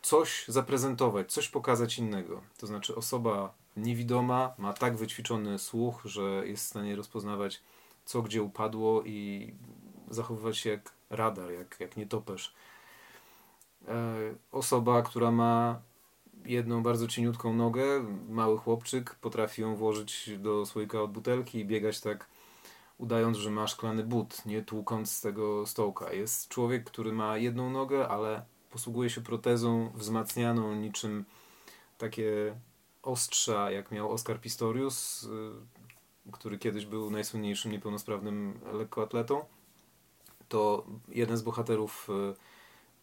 coś 0.02 0.46
zaprezentować, 0.48 1.32
coś 1.32 1.48
pokazać 1.48 1.98
innego. 1.98 2.42
To 2.58 2.68
znaczy 2.68 2.96
osoba 2.96 3.54
niewidoma 3.78 4.54
ma 4.58 4.74
tak 4.74 4.98
wyćwiczony 4.98 5.60
słuch, 5.60 6.02
że 6.06 6.48
jest 6.48 6.66
w 6.66 6.70
stanie 6.70 6.96
rozpoznawać 6.96 7.62
co 8.10 8.22
gdzie 8.22 8.44
upadło 8.44 9.04
i 9.04 9.54
zachowywać 10.10 10.58
się 10.58 10.70
jak 10.70 10.94
radar, 11.10 11.52
jak, 11.52 11.80
jak 11.80 11.98
nietoperz. 11.98 12.54
E, 13.88 14.36
osoba, 14.52 15.02
która 15.02 15.32
ma 15.32 15.82
jedną 16.46 16.84
bardzo 16.84 17.08
cieniutką 17.08 17.54
nogę, 17.54 18.04
mały 18.30 18.58
chłopczyk, 18.58 19.16
potrafi 19.16 19.62
ją 19.62 19.76
włożyć 19.76 20.30
do 20.38 20.66
słoika 20.66 21.02
od 21.02 21.12
butelki 21.12 21.60
i 21.60 21.66
biegać 21.66 22.00
tak, 22.02 22.28
udając, 22.98 23.38
że 23.38 23.52
ma 23.52 23.68
szklany 23.68 24.04
but, 24.04 24.46
nie 24.46 24.62
tłukąc 24.62 25.12
z 25.12 25.22
tego 25.22 25.66
stołka. 25.66 26.14
Jest 26.14 26.48
człowiek, 26.48 26.84
który 26.84 27.12
ma 27.14 27.38
jedną 27.38 27.70
nogę, 27.70 28.08
ale 28.08 28.46
posługuje 28.70 29.10
się 29.10 29.22
protezą 29.22 29.92
wzmacnianą 29.96 30.76
niczym 30.76 31.26
takie 31.98 32.56
ostrza, 33.04 33.72
jak 33.72 33.92
miał 33.92 34.12
Oscar 34.12 34.42
Pistorius, 34.42 35.24
y, 35.24 36.32
który 36.32 36.58
kiedyś 36.58 36.86
był 36.86 37.12
najsłynniejszym 37.12 37.72
niepełnosprawnym 37.72 38.60
lekkoatletą. 38.74 39.46
To 40.50 40.86
jeden 41.08 41.38
z 41.38 41.42
bohaterów 41.42 42.10
y, 42.10 42.49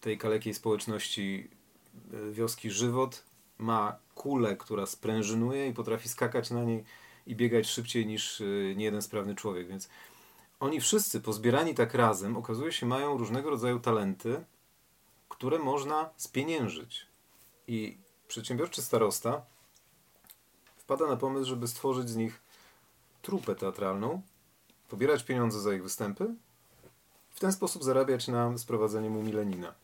tej 0.06 0.18
kalekiej 0.18 0.54
społeczności 0.54 1.50
y, 2.14 2.32
wioski 2.32 2.70
Żywot 2.70 3.25
ma 3.58 3.98
kulę, 4.14 4.56
która 4.56 4.86
sprężynuje 4.86 5.68
i 5.68 5.72
potrafi 5.72 6.08
skakać 6.08 6.50
na 6.50 6.64
niej 6.64 6.84
i 7.26 7.36
biegać 7.36 7.66
szybciej 7.66 8.06
niż 8.06 8.42
niejeden 8.76 9.02
sprawny 9.02 9.34
człowiek, 9.34 9.68
więc 9.68 9.88
oni 10.60 10.80
wszyscy 10.80 11.20
pozbierani 11.20 11.75
tak 11.75 11.94
razem, 11.94 12.36
okazuje 12.36 12.72
się, 12.72 12.86
mają 12.86 13.18
różnego 13.18 13.50
rodzaju 13.50 13.80
talenty, 13.80 14.44
które 15.28 15.58
można 15.58 16.10
spieniężyć. 16.16 17.06
I 17.66 17.98
przedsiębiorczy 18.28 18.82
starosta 18.82 19.42
wpada 20.76 21.06
na 21.06 21.16
pomysł, 21.16 21.46
żeby 21.46 21.68
stworzyć 21.68 22.08
z 22.08 22.16
nich 22.16 22.42
trupę 23.22 23.54
teatralną, 23.54 24.22
pobierać 24.88 25.25
pieniądze 25.25 25.60
za 25.60 25.75
ich 25.75 25.82
występy, 25.82 26.34
w 27.36 27.40
ten 27.40 27.52
sposób 27.52 27.84
zarabiać 27.84 28.28
na 28.28 28.58
sprowadzenie 28.58 29.10
mu 29.10 29.22
milenina. 29.22 29.74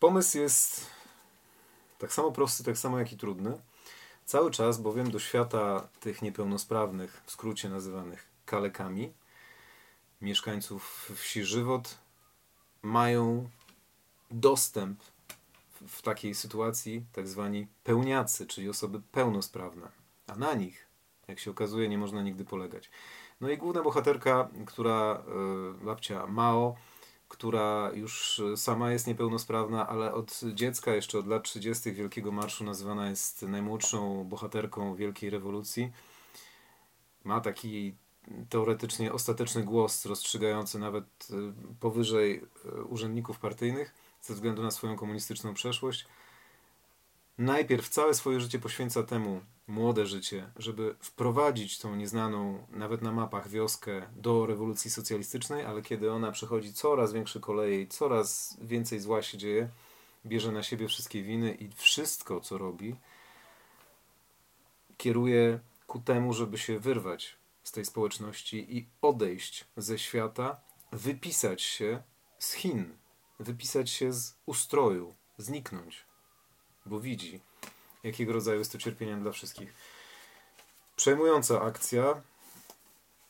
Pomysł 0.00 0.38
jest 0.38 0.86
tak 1.98 2.12
samo 2.12 2.32
prosty, 2.32 2.64
tak 2.64 2.78
samo 2.78 2.98
jak 2.98 3.12
i 3.12 3.16
trudny. 3.16 3.58
Cały 4.24 4.50
czas 4.50 4.78
bowiem 4.78 5.10
do 5.10 5.18
świata 5.18 5.88
tych 6.00 6.22
niepełnosprawnych, 6.22 7.22
w 7.26 7.30
skrócie 7.30 7.68
nazywanych 7.68 8.26
kalekami, 8.46 9.12
mieszkańców 10.20 11.10
wsi 11.16 11.44
Żywot, 11.44 11.98
mają 12.82 13.50
dostęp 14.30 15.00
w 15.88 16.02
takiej 16.02 16.34
sytuacji 16.34 17.04
tak 17.12 17.28
zwani 17.28 17.66
pełniacy, 17.84 18.46
czyli 18.46 18.68
osoby 18.68 19.00
pełnosprawne. 19.12 19.88
A 20.26 20.36
na 20.36 20.54
nich, 20.54 20.86
jak 21.28 21.38
się 21.38 21.50
okazuje, 21.50 21.88
nie 21.88 21.98
można 21.98 22.22
nigdy 22.22 22.44
polegać. 22.44 22.90
No 23.40 23.50
i 23.50 23.58
główna 23.58 23.82
bohaterka, 23.82 24.48
która, 24.66 25.22
y, 25.80 25.84
babcia 25.84 26.26
Mao, 26.26 26.76
która 27.28 27.90
już 27.94 28.42
sama 28.56 28.92
jest 28.92 29.06
niepełnosprawna, 29.06 29.88
ale 29.88 30.14
od 30.14 30.40
dziecka, 30.54 30.94
jeszcze 30.94 31.18
od 31.18 31.26
lat 31.26 31.42
30. 31.42 31.92
Wielkiego 31.92 32.32
Marszu 32.32 32.64
nazywana 32.64 33.10
jest 33.10 33.42
najmłodszą 33.42 34.24
bohaterką 34.24 34.94
Wielkiej 34.94 35.30
Rewolucji. 35.30 35.92
Ma 37.24 37.40
taki 37.40 37.94
teoretycznie 38.48 39.12
ostateczny 39.12 39.62
głos 39.62 40.06
rozstrzygający 40.06 40.78
nawet 40.78 41.28
y, 41.30 41.34
powyżej 41.80 42.42
y, 42.64 42.84
urzędników 42.84 43.38
partyjnych 43.38 43.94
ze 44.20 44.34
względu 44.34 44.62
na 44.62 44.70
swoją 44.70 44.96
komunistyczną 44.96 45.54
przeszłość, 45.54 46.06
najpierw 47.40 47.88
całe 47.88 48.14
swoje 48.14 48.40
życie 48.40 48.58
poświęca 48.58 49.02
temu, 49.02 49.40
młode 49.66 50.06
życie, 50.06 50.50
żeby 50.56 50.94
wprowadzić 51.00 51.78
tą 51.78 51.96
nieznaną, 51.96 52.66
nawet 52.70 53.02
na 53.02 53.12
mapach, 53.12 53.48
wioskę 53.48 54.02
do 54.16 54.46
rewolucji 54.46 54.90
socjalistycznej, 54.90 55.64
ale 55.64 55.82
kiedy 55.82 56.12
ona 56.12 56.32
przechodzi 56.32 56.72
coraz 56.72 57.12
większe 57.12 57.40
koleje 57.40 57.80
i 57.80 57.88
coraz 57.88 58.56
więcej 58.60 59.00
zła 59.00 59.22
się 59.22 59.38
dzieje, 59.38 59.68
bierze 60.26 60.52
na 60.52 60.62
siebie 60.62 60.88
wszystkie 60.88 61.22
winy 61.22 61.54
i 61.54 61.68
wszystko, 61.68 62.40
co 62.40 62.58
robi, 62.58 62.96
kieruje 64.96 65.60
ku 65.86 66.00
temu, 66.00 66.32
żeby 66.32 66.58
się 66.58 66.78
wyrwać 66.78 67.36
z 67.62 67.72
tej 67.72 67.84
społeczności 67.84 68.76
i 68.78 68.86
odejść 69.02 69.64
ze 69.76 69.98
świata, 69.98 70.60
wypisać 70.92 71.62
się 71.62 72.02
z 72.38 72.52
Chin, 72.52 72.92
wypisać 73.38 73.90
się 73.90 74.12
z 74.12 74.34
ustroju, 74.46 75.14
zniknąć, 75.38 76.09
bo 76.86 77.00
widzi, 77.00 77.40
jakiego 78.02 78.32
rodzaju 78.32 78.58
jest 78.58 78.72
to 78.72 78.78
cierpienie 78.78 79.16
dla 79.16 79.32
wszystkich. 79.32 79.74
Przejmująca 80.96 81.62
akcja, 81.62 82.22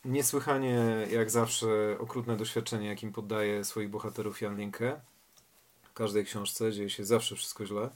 niesłychanie 0.04 1.06
jak 1.10 1.30
zawsze 1.30 1.96
okrutne 1.98 2.36
doświadczenie, 2.36 2.86
jakim 2.86 3.12
poddaje 3.12 3.64
swoich 3.64 3.90
bohaterów 3.90 4.40
Jan 4.40 4.56
Linke. 4.56 5.00
W 5.82 5.92
każdej 5.92 6.24
książce 6.24 6.72
dzieje 6.72 6.90
się 6.90 7.04
zawsze 7.04 7.36
wszystko 7.36 7.66
źle. 7.66 7.90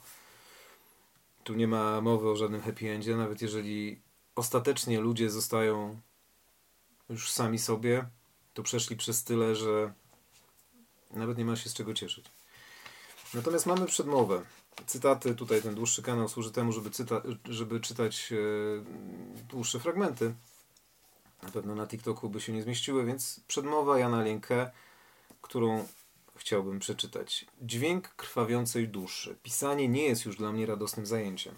Tu 1.44 1.54
nie 1.54 1.68
ma 1.68 2.00
mowy 2.00 2.30
o 2.30 2.36
żadnym 2.36 2.62
happy 2.62 2.90
endzie, 2.90 3.16
nawet 3.16 3.42
jeżeli 3.42 4.00
ostatecznie 4.34 5.00
ludzie 5.00 5.30
zostają 5.30 6.00
już 7.08 7.32
sami 7.32 7.58
sobie, 7.58 8.04
to 8.54 8.62
przeszli 8.62 8.96
przez 8.96 9.24
tyle, 9.24 9.56
że 9.56 9.92
nawet 11.10 11.38
nie 11.38 11.44
ma 11.44 11.56
się 11.56 11.70
z 11.70 11.74
czego 11.74 11.94
cieszyć. 11.94 12.24
Natomiast 13.34 13.66
mamy 13.66 13.86
przedmowę. 13.86 14.42
Cytaty, 14.86 15.34
tutaj 15.34 15.62
ten 15.62 15.74
dłuższy 15.74 16.02
kanał 16.02 16.28
służy 16.28 16.52
temu, 16.52 16.72
żeby, 16.72 16.90
cyta, 16.90 17.22
żeby 17.44 17.80
czytać 17.80 18.32
e, 18.32 18.36
dłuższe 19.48 19.80
fragmenty. 19.80 20.34
Na 21.42 21.50
pewno 21.50 21.74
na 21.74 21.86
TikToku 21.86 22.28
by 22.28 22.40
się 22.40 22.52
nie 22.52 22.62
zmieściły, 22.62 23.04
więc 23.04 23.40
przedmowa 23.48 23.98
Jana 23.98 24.22
Lienke, 24.22 24.70
którą 25.42 25.86
chciałbym 26.36 26.78
przeczytać. 26.78 27.46
Dźwięk 27.62 28.08
krwawiącej 28.08 28.88
duszy. 28.88 29.36
Pisanie 29.42 29.88
nie 29.88 30.04
jest 30.04 30.24
już 30.24 30.36
dla 30.36 30.52
mnie 30.52 30.66
radosnym 30.66 31.06
zajęciem. 31.06 31.54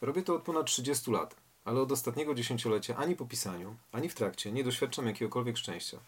Robię 0.00 0.22
to 0.22 0.34
od 0.34 0.42
ponad 0.42 0.66
30 0.66 1.10
lat, 1.10 1.36
ale 1.64 1.80
od 1.80 1.92
ostatniego 1.92 2.34
dziesięciolecia 2.34 2.96
ani 2.96 3.16
po 3.16 3.26
pisaniu, 3.26 3.76
ani 3.92 4.08
w 4.08 4.14
trakcie 4.14 4.52
nie 4.52 4.64
doświadczam 4.64 5.06
jakiegokolwiek 5.06 5.56
szczęścia. 5.56 5.98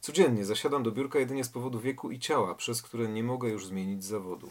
Codziennie 0.00 0.44
zasiadam 0.44 0.82
do 0.82 0.92
biurka 0.92 1.18
jedynie 1.18 1.44
z 1.44 1.48
powodu 1.48 1.80
wieku 1.80 2.10
i 2.10 2.18
ciała, 2.18 2.54
przez 2.54 2.82
które 2.82 3.08
nie 3.08 3.22
mogę 3.22 3.48
już 3.48 3.66
zmienić 3.66 4.04
zawodu. 4.04 4.50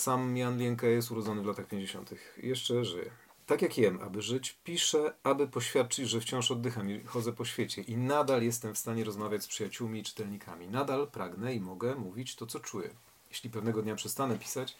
Sam 0.00 0.36
Jan 0.36 0.58
Lienke 0.58 0.86
jest 0.86 1.10
urodzony 1.10 1.42
w 1.42 1.46
latach 1.46 1.66
50. 1.66 2.14
Jeszcze 2.36 2.84
żyje. 2.84 3.10
Tak 3.46 3.62
jak 3.62 3.78
jem, 3.78 4.00
aby 4.02 4.22
żyć, 4.22 4.58
piszę, 4.64 5.14
aby 5.22 5.48
poświadczyć, 5.48 6.08
że 6.08 6.20
wciąż 6.20 6.50
oddycham 6.50 6.90
i 6.90 7.04
chodzę 7.04 7.32
po 7.32 7.44
świecie 7.44 7.82
i 7.82 7.96
nadal 7.96 8.42
jestem 8.42 8.74
w 8.74 8.78
stanie 8.78 9.04
rozmawiać 9.04 9.42
z 9.42 9.46
przyjaciółmi 9.46 10.00
i 10.00 10.02
czytelnikami. 10.02 10.68
Nadal 10.68 11.08
pragnę 11.08 11.54
i 11.54 11.60
mogę 11.60 11.94
mówić 11.94 12.36
to, 12.36 12.46
co 12.46 12.60
czuję. 12.60 12.90
Jeśli 13.30 13.50
pewnego 13.50 13.82
dnia 13.82 13.94
przestanę 13.94 14.38
pisać, 14.38 14.76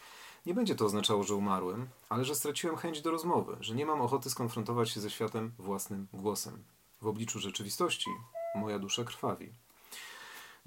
nie 0.46 0.54
będzie 0.54 0.74
to 0.74 0.84
oznaczało, 0.84 1.22
że 1.22 1.34
umarłem, 1.34 1.88
ale 2.08 2.24
że 2.24 2.34
straciłem 2.34 2.76
chęć 2.76 3.02
do 3.02 3.10
rozmowy, 3.10 3.56
że 3.60 3.74
nie 3.74 3.86
mam 3.86 4.00
ochoty 4.00 4.30
skonfrontować 4.30 4.90
się 4.90 5.00
ze 5.00 5.10
światem 5.10 5.52
własnym 5.58 6.06
głosem. 6.12 6.64
W 7.02 7.06
obliczu 7.06 7.38
rzeczywistości 7.38 8.10
moja 8.54 8.78
dusza 8.78 9.04
krwawi. 9.04 9.52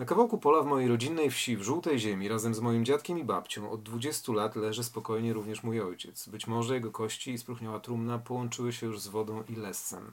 Na 0.01 0.07
kawałku 0.07 0.37
pola 0.37 0.61
w 0.61 0.65
mojej 0.65 0.89
rodzinnej 0.89 1.31
wsi, 1.31 1.57
w 1.57 1.61
żółtej 1.61 1.99
ziemi, 1.99 2.27
razem 2.27 2.53
z 2.53 2.59
moim 2.59 2.85
dziadkiem 2.85 3.19
i 3.19 3.23
babcią, 3.23 3.71
od 3.71 3.83
20 3.83 4.33
lat 4.33 4.55
leży 4.55 4.83
spokojnie 4.83 5.33
również 5.33 5.63
mój 5.63 5.81
ojciec. 5.81 6.29
Być 6.29 6.47
może 6.47 6.73
jego 6.73 6.91
kości 6.91 7.31
i 7.31 7.37
spróchniała 7.37 7.79
trumna 7.79 8.17
połączyły 8.17 8.73
się 8.73 8.85
już 8.85 8.99
z 8.99 9.07
wodą 9.07 9.43
i 9.49 9.55
lescem. 9.55 10.11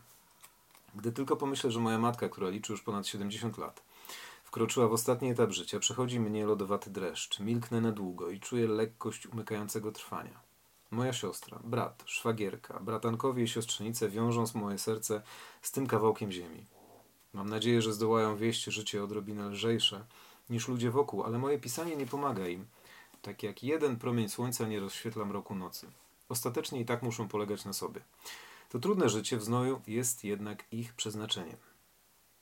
Gdy 0.95 1.13
tylko 1.13 1.37
pomyślę, 1.37 1.71
że 1.71 1.81
moja 1.81 1.99
matka, 1.99 2.29
która 2.29 2.49
liczy 2.49 2.73
już 2.73 2.83
ponad 2.83 3.07
70 3.07 3.59
lat, 3.59 3.83
wkroczyła 4.45 4.89
w 4.89 4.93
ostatni 4.93 5.31
etap 5.31 5.51
życia, 5.51 5.79
przechodzi 5.79 6.21
mnie 6.21 6.47
lodowaty 6.47 6.91
dreszcz, 6.91 7.41
milknę 7.41 7.81
na 7.81 7.93
długo 7.93 8.31
i 8.31 8.41
czuję 8.41 8.67
lekkość 8.67 9.27
umykającego 9.27 9.93
trwania. 9.93 10.41
Moja 10.91 11.13
siostra, 11.13 11.59
brat, 11.65 12.03
szwagierka, 12.07 12.81
bratankowie 12.81 13.43
i 13.43 13.49
siostrzenice 13.49 14.09
wiążą 14.09 14.45
moje 14.55 14.79
serce 14.79 15.23
z 15.63 15.73
tym 15.73 15.87
kawałkiem 15.87 16.33
ziemi. 16.33 16.78
Mam 17.33 17.49
nadzieję, 17.49 17.83
że 17.83 17.93
zdołają 17.93 18.37
wieść 18.37 18.65
życie 18.65 19.05
odrobinę 19.05 19.49
lżejsze 19.49 20.05
niż 20.51 20.69
ludzie 20.69 20.91
wokół, 20.91 21.23
ale 21.23 21.39
moje 21.39 21.59
pisanie 21.59 21.97
nie 21.97 22.07
pomaga 22.07 22.49
im. 22.49 22.67
Tak 23.23 23.43
jak 23.43 23.63
jeden 23.63 23.97
promień 23.97 24.29
słońca 24.29 24.67
nie 24.67 24.81
rozświetla 24.81 25.25
mroku 25.25 25.55
nocy. 25.55 25.87
Ostatecznie 26.29 26.81
i 26.81 26.85
tak 26.85 27.03
muszą 27.03 27.29
polegać 27.29 27.65
na 27.65 27.73
sobie. 27.73 28.01
To 28.71 28.79
trudne 28.79 29.09
życie 29.09 29.37
w 29.37 29.45
znoju 29.45 29.81
jest 29.87 30.25
jednak 30.25 30.65
ich 30.73 30.95
przeznaczeniem. 30.95 31.57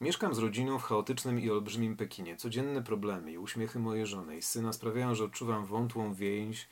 Mieszkam 0.01 0.35
z 0.35 0.39
rodziną 0.39 0.79
w 0.79 0.83
chaotycznym 0.83 1.41
i 1.41 1.51
olbrzymim 1.51 1.97
Pekinie. 1.97 2.37
Codzienne 2.37 2.83
problemy 2.83 3.33
i 3.33 3.39
uśmiechy 3.39 3.79
mojej 3.79 4.07
żony 4.07 4.37
i 4.37 4.43
syna 4.43 4.73
sprawiają, 4.73 5.15
że 5.15 5.25
odczuwam 5.25 5.67
wątłą 5.67 6.15
więź 6.15 6.69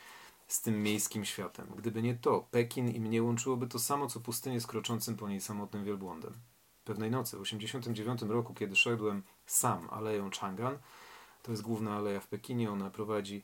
z 0.49 0.63
tym 0.63 0.83
miejskim 0.83 1.25
światem. 1.25 1.67
Gdyby 1.77 2.03
nie 2.03 2.15
to, 2.15 2.47
Pekin 2.51 2.89
i 2.89 3.01
mnie 3.01 3.23
łączyłoby 3.23 3.67
to 3.67 3.79
samo, 3.79 4.07
co 4.07 4.21
pustynię 4.21 4.61
z 4.61 4.67
kroczącym 4.67 5.17
po 5.17 5.29
niej 5.29 5.41
samotnym 5.41 5.85
wielbłądem. 5.85 6.33
Pewnej 6.85 7.11
nocy, 7.11 7.37
w 7.37 7.43
1989 7.43 8.23
roku, 8.23 8.55
kiedy 8.55 8.77
szedłem 8.77 9.23
sam 9.47 9.89
aleją 9.91 10.31
Chang'an, 10.31 10.77
to 11.43 11.51
jest 11.51 11.63
główna 11.63 11.97
aleja 11.97 12.21
w 12.21 12.27
Pekinie, 12.27 12.71
ona 12.71 12.91
prowadzi, 12.91 13.43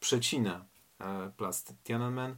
przecina 0.00 0.64
e, 0.98 1.30
plac 1.36 1.64
Tiananmen, 1.84 2.36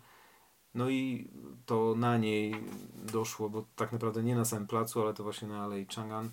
no 0.75 0.90
i 0.90 1.30
to 1.66 1.94
na 1.97 2.18
niej 2.18 2.54
doszło, 2.94 3.50
bo 3.50 3.64
tak 3.76 3.92
naprawdę 3.92 4.23
nie 4.23 4.37
na 4.37 4.44
samym 4.44 4.68
placu, 4.68 5.02
ale 5.02 5.14
to 5.14 5.23
właśnie 5.23 5.49
na 5.49 5.64
Alei 5.64 5.87
Chang'an, 5.87 6.28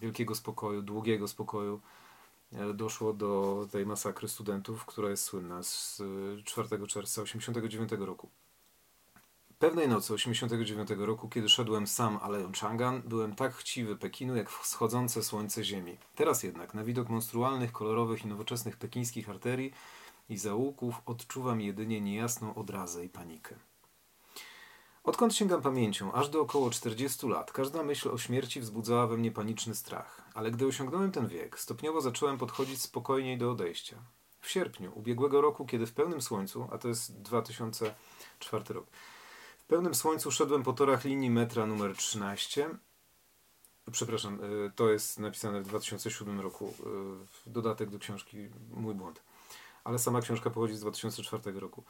wielkiego 0.00 0.34
spokoju, 0.34 0.82
długiego 0.82 1.28
spokoju, 1.28 1.80
e, 2.52 2.74
doszło 2.74 3.12
do 3.12 3.66
tej 3.72 3.86
masakry 3.86 4.28
studentów, 4.28 4.86
która 4.86 5.10
jest 5.10 5.24
słynna 5.24 5.62
z 5.62 6.02
4 6.44 6.68
czerwca 6.86 7.22
1989 7.22 8.06
roku. 8.06 8.28
Pewnej 9.58 9.88
nocy 9.88 10.14
1989 10.14 11.06
roku, 11.06 11.28
kiedy 11.28 11.48
szedłem 11.48 11.86
sam 11.86 12.18
aleją 12.22 12.50
Chang'an, 12.50 13.00
byłem 13.00 13.34
tak 13.34 13.54
chciwy 13.54 13.96
Pekinu, 13.96 14.36
jak 14.36 14.50
wschodzące 14.50 15.22
słońce 15.22 15.64
ziemi. 15.64 15.96
Teraz 16.14 16.42
jednak, 16.42 16.74
na 16.74 16.84
widok 16.84 17.08
monstrualnych, 17.08 17.72
kolorowych 17.72 18.24
i 18.24 18.28
nowoczesnych 18.28 18.76
pekińskich 18.76 19.30
arterii 19.30 19.72
i 20.28 20.38
zaułków, 20.38 20.94
odczuwam 21.06 21.60
jedynie 21.60 22.00
niejasną 22.00 22.54
odrazę 22.54 23.04
i 23.04 23.08
panikę. 23.08 23.54
Odkąd 25.04 25.34
sięgam 25.34 25.62
pamięcią, 25.62 26.12
aż 26.12 26.28
do 26.28 26.40
około 26.40 26.70
40 26.70 27.28
lat, 27.28 27.52
każda 27.52 27.82
myśl 27.82 28.08
o 28.08 28.18
śmierci 28.18 28.60
wzbudzała 28.60 29.06
we 29.06 29.16
mnie 29.16 29.30
paniczny 29.32 29.74
strach. 29.74 30.22
Ale 30.34 30.50
gdy 30.50 30.66
osiągnąłem 30.66 31.12
ten 31.12 31.28
wiek, 31.28 31.60
stopniowo 31.60 32.00
zacząłem 32.00 32.38
podchodzić 32.38 32.82
spokojniej 32.82 33.38
do 33.38 33.50
odejścia. 33.50 33.96
W 34.40 34.50
sierpniu 34.50 34.92
ubiegłego 34.94 35.40
roku, 35.40 35.66
kiedy 35.66 35.86
w 35.86 35.92
pełnym 35.92 36.22
słońcu, 36.22 36.68
a 36.72 36.78
to 36.78 36.88
jest 36.88 37.22
2004 37.22 38.74
rok, 38.74 38.86
w 39.64 39.66
pełnym 39.66 39.94
słońcu 39.94 40.30
szedłem 40.30 40.62
po 40.62 40.72
torach 40.72 41.04
linii 41.04 41.30
metra 41.30 41.66
numer 41.66 41.96
13. 41.96 42.68
Przepraszam, 43.92 44.40
y, 44.44 44.72
to 44.76 44.88
jest 44.88 45.18
napisane 45.18 45.60
w 45.62 45.66
2007 45.66 46.40
roku, 46.40 46.74
y, 47.46 47.50
dodatek 47.50 47.90
do 47.90 47.98
książki 47.98 48.48
Mój 48.70 48.94
błąd. 48.94 49.22
Ale 49.84 49.98
sama 49.98 50.20
książka 50.20 50.50
pochodzi 50.50 50.74
z 50.74 50.80
2004 50.80 51.60
roku. 51.60 51.84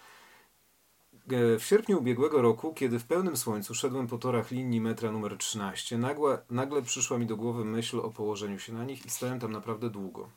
E, 1.30 1.58
w 1.58 1.64
sierpniu 1.64 1.98
ubiegłego 1.98 2.42
roku, 2.42 2.74
kiedy 2.74 2.98
w 2.98 3.04
pełnym 3.04 3.36
słońcu 3.36 3.74
szedłem 3.74 4.06
po 4.06 4.18
torach 4.18 4.50
linii 4.50 4.80
metra 4.80 5.12
numer 5.12 5.38
13, 5.38 5.98
nagle, 5.98 6.38
nagle 6.50 6.82
przyszła 6.82 7.18
mi 7.18 7.26
do 7.26 7.36
głowy 7.36 7.64
myśl 7.64 8.00
o 8.00 8.10
położeniu 8.10 8.58
się 8.58 8.72
na 8.72 8.84
nich 8.84 9.06
i 9.06 9.10
stałem 9.10 9.40
tam 9.40 9.52
naprawdę 9.52 9.90
długo. 9.90 10.28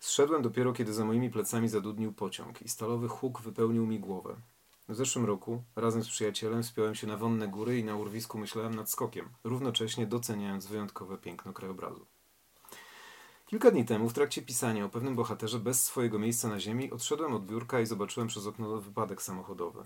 Zszedłem 0.00 0.42
dopiero, 0.42 0.72
kiedy 0.72 0.92
za 0.92 1.04
moimi 1.04 1.30
plecami 1.30 1.68
zadudnił 1.68 2.12
pociąg 2.12 2.62
i 2.62 2.68
stalowy 2.68 3.08
huk 3.08 3.40
wypełnił 3.40 3.86
mi 3.86 4.00
głowę. 4.00 4.36
W 4.88 4.94
zeszłym 4.94 5.24
roku, 5.24 5.62
razem 5.76 6.04
z 6.04 6.08
przyjacielem, 6.08 6.62
wspiąłem 6.62 6.94
się 6.94 7.06
na 7.06 7.16
wonne 7.16 7.48
góry 7.48 7.78
i 7.78 7.84
na 7.84 7.96
urwisku 7.96 8.38
myślałem 8.38 8.74
nad 8.74 8.90
skokiem, 8.90 9.28
równocześnie 9.44 10.06
doceniając 10.06 10.66
wyjątkowe 10.66 11.18
piękno 11.18 11.52
krajobrazu. 11.52 12.06
Kilka 13.46 13.70
dni 13.70 13.84
temu, 13.84 14.08
w 14.08 14.12
trakcie 14.12 14.42
pisania 14.42 14.84
o 14.84 14.88
pewnym 14.88 15.14
bohaterze 15.16 15.58
bez 15.58 15.84
swojego 15.84 16.18
miejsca 16.18 16.48
na 16.48 16.60
ziemi, 16.60 16.90
odszedłem 16.90 17.34
od 17.34 17.46
biurka 17.46 17.80
i 17.80 17.86
zobaczyłem 17.86 18.28
przez 18.28 18.46
okno 18.46 18.80
wypadek 18.80 19.22
samochodowy. 19.22 19.84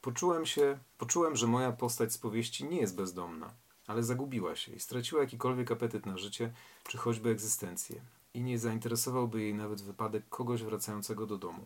Poczułem 0.00 0.46
się, 0.46 0.78
poczułem, 0.98 1.36
że 1.36 1.46
moja 1.46 1.72
postać 1.72 2.12
z 2.12 2.18
powieści 2.18 2.64
nie 2.64 2.80
jest 2.80 2.96
bezdomna, 2.96 3.54
ale 3.86 4.02
zagubiła 4.02 4.56
się 4.56 4.72
i 4.72 4.80
straciła 4.80 5.20
jakikolwiek 5.20 5.72
apetyt 5.72 6.06
na 6.06 6.18
życie, 6.18 6.52
czy 6.84 6.98
choćby 6.98 7.30
egzystencję. 7.30 8.00
I 8.34 8.42
nie 8.42 8.58
zainteresowałby 8.58 9.42
jej 9.42 9.54
nawet 9.54 9.82
wypadek 9.82 10.28
kogoś 10.28 10.62
wracającego 10.62 11.26
do 11.26 11.38
domu. 11.38 11.64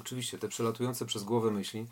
Oczywiście 0.00 0.38
te 0.38 0.48
przelatujące 0.48 1.06
przez 1.06 1.24
głowę 1.24 1.50
myśli 1.50 1.86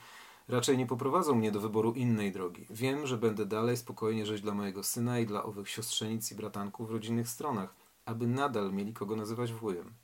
raczej 0.49 0.79
nie 0.79 0.87
poprowadzą 0.87 1.35
mnie 1.35 1.53
do 1.53 1.61
wyboru 1.61 1.93
innej 1.93 2.33
drogi. 2.33 2.67
Wiem, 2.71 3.07
że 3.07 3.17
będę 3.17 3.47
dalej 3.47 3.77
spokojnie 3.77 4.27
żyć 4.27 4.43
dla 4.43 4.55
mojego 4.55 4.83
syna 4.83 5.19
i 5.19 5.27
dla 5.27 5.43
owych 5.43 5.69
siostrzenic 5.69 6.33
i 6.33 6.35
bratanków 6.35 6.89
w 6.89 6.93
rodzinnych 6.93 7.29
stronach– 7.29 7.75
aby 8.07 8.27
nadal 8.27 8.73
mieli 8.73 8.93
kogo 8.93 9.17
nazywać 9.17 9.53
wujem. 9.53 9.95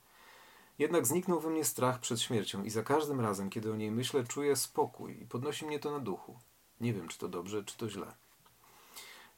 Jednak 0.79 1.07
zniknął 1.07 1.41
we 1.41 1.51
mnie 1.51 1.65
strach 1.65 2.01
przed 2.01 2.21
śmiercią 2.21 2.65
i 2.65 2.71
za 2.71 2.83
każdym 2.83 3.21
razem, 3.21 3.51
kiedy 3.51 3.73
o 3.73 3.77
niej 3.77 3.91
myślę, 3.91 4.25
czuję 4.25 4.57
spokój 4.57 5.23
i 5.23 5.27
podnosi 5.27 5.67
mnie 5.67 5.79
to 5.79 5.91
na 5.91 5.99
duchu. 5.99 6.39
Nie 6.81 6.93
wiem, 6.93 7.09
czy 7.09 7.19
to 7.19 7.29
dobrze, 7.29 7.65
czy 7.65 7.77
to 7.77 7.89
źle. 7.91 8.15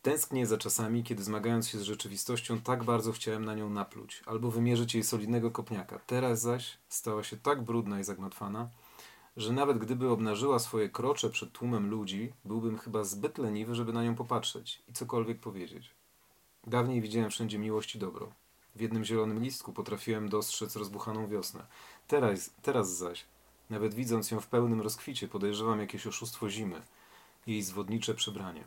Tęsknię 0.05 0.47
za 0.47 0.59
czasami, 0.59 1.03
kiedy 1.03 1.23
zmagając 1.23 1.69
się 1.69 1.79
z 1.79 1.83
rzeczywistością, 1.83 2.61
tak 2.61 2.85
bardzo 2.85 3.13
chciałem 3.13 3.45
na 3.45 3.55
nią 3.55 3.71
napluć, 3.71 4.23
albo 4.27 4.51
wymierzyć 4.51 4.95
jej 4.95 5.05
solidnego 5.05 5.51
kopniaka. 5.51 6.01
Teraz 6.07 6.41
zaś 6.41 6.79
stała 6.89 7.23
się 7.23 7.37
tak 7.37 7.63
brudna 7.63 8.01
i 8.01 8.05
zagmatwana, 8.05 8.69
że 9.37 9.53
nawet 9.53 9.79
gdyby 9.79 10.11
obnażyła 10.11 10.59
swoje 10.59 10.89
krocze 10.89 11.31
przed 11.31 11.53
tłumem 11.53 11.91
ludzi, 11.91 12.33
byłbym 12.45 12.79
chyba 12.79 13.05
zbyt 13.05 13.39
leniwy, 13.39 13.75
żeby 13.75 13.93
na 13.93 14.05
nią 14.05 14.15
popatrzeć 14.15 14.83
i 14.89 14.93
cokolwiek 14.93 15.41
powiedzieć. 15.41 15.91
Dawniej 16.67 17.01
widziałem 17.01 17.31
wszędzie 17.31 17.59
miłość 17.59 17.95
i 17.95 17.99
dobro. 17.99 18.33
W 18.77 18.81
jednym 18.81 19.05
zielonym 19.05 19.43
listku 19.43 19.73
potrafiłem 19.73 20.29
dostrzec 20.29 20.77
rozbuchaną 20.77 21.29
wiosnę. 21.29 21.67
Teraz, 22.09 22.51
teraz 22.63 22.97
zaś, 22.97 23.25
nawet 23.71 23.95
widząc 23.95 24.31
ją 24.31 24.41
w 24.41 24.47
pełnym 24.47 24.81
rozkwicie, 24.81 25.29
podejrzewam 25.29 25.81
jakieś 25.81 26.07
oszustwo 26.07 26.51
zimy, 26.51 26.83
jej 27.47 27.63
zwodnicze 27.63 28.15
przebranie. 28.15 28.65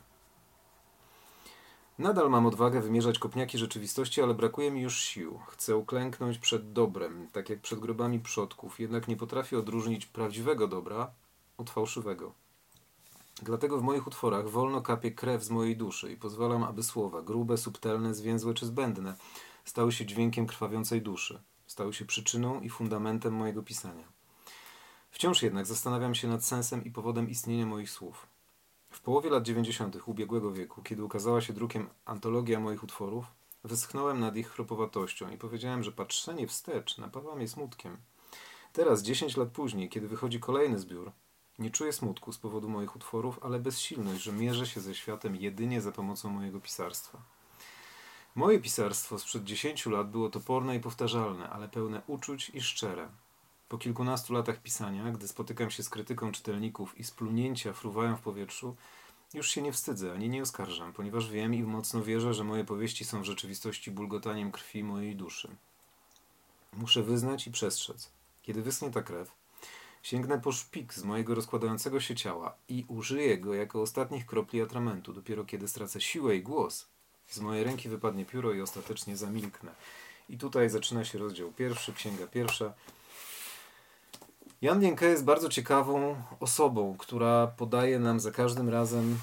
Nadal 1.99 2.29
mam 2.29 2.45
odwagę 2.45 2.81
wymierzać 2.81 3.19
kopniaki 3.19 3.57
rzeczywistości, 3.57 4.21
ale 4.21 4.33
brakuje 4.33 4.71
mi 4.71 4.81
już 4.81 4.99
sił. 4.99 5.39
Chcę 5.47 5.77
uklęknąć 5.77 6.38
przed 6.38 6.73
dobrem, 6.73 7.27
tak 7.31 7.49
jak 7.49 7.62
przed 7.62 7.79
grobami 7.79 8.19
przodków, 8.19 8.79
jednak 8.79 9.07
nie 9.07 9.15
potrafię 9.15 9.60
odróżnić 9.60 10.05
prawdziwego 10.05 10.67
dobra 10.67 11.12
od 11.57 11.69
fałszywego. 11.69 12.33
Dlatego 13.41 13.77
w 13.77 13.83
moich 13.83 14.07
utworach 14.07 14.49
wolno 14.49 14.81
kapie 14.81 15.12
krew 15.12 15.43
z 15.43 15.49
mojej 15.49 15.77
duszy 15.77 16.12
i 16.12 16.17
pozwalam, 16.17 16.63
aby 16.63 16.83
słowa, 16.83 17.21
grube, 17.21 17.57
subtelne, 17.57 18.13
zwięzłe 18.13 18.53
czy 18.53 18.65
zbędne, 18.65 19.15
stały 19.65 19.91
się 19.91 20.05
dźwiękiem 20.05 20.47
krwawiącej 20.47 21.01
duszy, 21.01 21.41
stały 21.67 21.93
się 21.93 22.05
przyczyną 22.05 22.62
i 22.62 22.69
fundamentem 22.69 23.33
mojego 23.33 23.63
pisania. 23.63 24.07
Wciąż 25.12 25.43
jednak 25.43 25.65
zastanawiam 25.65 26.15
się 26.15 26.27
nad 26.27 26.45
sensem 26.45 26.83
i 26.83 26.91
powodem 26.91 27.29
istnienia 27.29 27.65
moich 27.65 27.89
słów. 27.89 28.27
W 28.97 29.01
połowie 29.01 29.29
lat 29.29 29.43
90. 29.43 29.97
ubiegłego 30.05 30.51
wieku, 30.51 30.81
kiedy 30.81 31.03
ukazała 31.03 31.41
się 31.41 31.53
drukiem 31.53 31.89
antologia 32.05 32.60
moich 32.60 32.83
utworów, 32.83 33.25
wyschnąłem 33.63 34.19
nad 34.19 34.36
ich 34.36 34.49
chropowatością 34.49 35.31
i 35.31 35.38
powiedziałem, 35.38 35.83
że 35.83 35.91
patrzenie 35.91 36.47
wstecz 36.47 36.97
napawa 36.97 37.36
mnie 37.36 37.47
smutkiem. 37.47 37.97
Teraz, 38.73 39.01
10 39.01 39.38
lat 39.38 39.49
później, 39.49 39.89
kiedy 39.89 40.07
wychodzi 40.07 40.39
kolejny 40.39 40.79
zbiór, 40.79 41.12
nie 41.60 41.71
czuję 41.71 41.93
smutku 41.93 42.31
z 42.31 42.38
powodu 42.38 42.69
moich 42.69 42.95
utworów, 42.95 43.39
ale 43.41 43.60
bezsilność, 43.60 44.23
że 44.23 44.31
mierzę 44.33 44.67
się 44.67 44.81
ze 44.81 44.95
światem 44.95 45.36
jedynie 45.36 45.81
za 45.81 45.91
pomocą 45.91 46.29
mojego 46.29 46.60
pisarstwa. 46.60 47.21
Moje 48.36 48.60
pisarstwo 48.60 49.19
sprzed 49.19 49.43
dziesięciu 49.43 49.89
lat 49.89 50.12
było 50.12 50.29
toporne 50.29 50.75
i 50.75 50.79
powtarzalne, 50.79 51.49
ale 51.49 51.69
pełne 51.69 52.01
uczuć 52.07 52.49
i 52.49 52.62
szczere. 52.62 53.10
Po 53.69 53.77
kilkunastu 53.77 54.34
latach 54.34 54.62
pisania, 54.62 55.12
gdy 55.12 55.27
spotykam 55.27 55.69
się 55.71 55.84
z 55.84 55.89
krytyką 55.89 56.32
czytelników 56.32 56.99
i 56.99 57.03
splunięcia 57.03 57.73
fruwają 57.73 58.15
w 58.15 58.21
powietrzu, 58.21 58.75
już 59.34 59.49
się 59.49 59.62
nie 59.62 59.71
wstydzę 59.71 60.13
ani 60.13 60.30
nie 60.30 60.41
oskarżam, 60.41 60.93
ponieważ 60.93 61.30
wiem 61.30 61.53
i 61.53 61.63
mocno 61.63 62.03
wierzę, 62.03 62.34
że 62.34 62.43
moje 62.43 62.65
powieści 62.65 63.06
są 63.06 63.21
w 63.21 63.25
rzeczywistości 63.25 63.91
bulgotaniem 63.91 64.51
krwi 64.51 64.84
mojej 64.84 65.15
duszy. 65.15 65.49
Muszę 66.73 67.03
wyznać 67.03 67.47
i 67.47 67.51
przestrzec. 67.51 68.12
Kiedy 68.43 68.62
wyschnie 68.62 68.91
ta 68.91 69.01
krew, 69.01 69.32
sięgnę 70.03 70.41
po 70.41 70.51
szpik 70.51 70.93
z 70.93 71.03
mojego 71.03 71.36
rozkładającego 71.36 71.99
się 71.99 72.15
ciała 72.15 72.56
i 72.69 72.86
użyję 72.88 73.38
go 73.38 73.53
jako 73.53 73.82
ostatnich 73.82 74.25
kropli 74.25 74.62
atramentu. 74.62 75.13
Dopiero 75.13 75.45
kiedy 75.45 75.67
stracę 75.67 76.01
siłę 76.01 76.36
i 76.36 76.41
głos, 76.41 76.88
z 77.27 77.39
mojej 77.39 77.63
ręki 77.63 77.89
wypadnie 77.89 78.25
pióro 78.25 78.53
i 78.53 78.62
ostatecznie 78.62 79.17
zamilknę. 79.17 79.71
I 80.30 80.38
tutaj 80.38 80.69
zaczyna 80.69 81.06
się 81.06 81.17
rozdział 81.17 81.51
pierwszy, 81.51 81.93
księga 81.93 82.27
pierwsza. 82.27 82.73
Jan 84.62 84.80
Dienke 84.80 85.06
jest 85.06 85.24
bardzo 85.26 85.50
ciekawą 85.50 86.22
osobą, 86.39 86.96
która 86.98 87.48
podaje 87.48 88.00
nam 88.00 88.20
za 88.20 88.32
każdym 88.32 88.70
razem 88.70 89.20